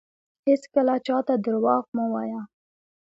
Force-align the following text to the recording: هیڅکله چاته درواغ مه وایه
هیڅکله 0.47 0.93
چاته 1.05 1.33
درواغ 1.45 1.83
مه 1.95 2.05
وایه 2.11 2.41